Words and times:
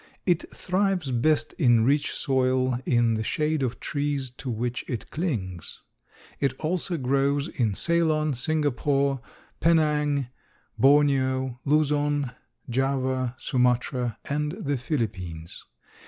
It 0.25 0.51
thrives 0.51 1.11
best 1.11 1.53
in 1.59 1.85
rich 1.85 2.11
soil 2.11 2.79
in 2.87 3.13
the 3.13 3.23
shade 3.23 3.61
of 3.61 3.79
trees 3.79 4.31
to 4.37 4.49
which 4.49 4.83
it 4.89 5.11
clings. 5.11 5.81
It 6.39 6.53
also 6.59 6.97
grows 6.97 7.49
in 7.49 7.75
Ceylon, 7.75 8.33
Singapore, 8.33 9.21
Penang, 9.59 10.29
Borneo, 10.75 11.59
Luzon, 11.65 12.31
Java, 12.67 13.35
Sumatra 13.37 14.17
and 14.25 14.53
the 14.53 14.75
Philippines. 14.77 15.65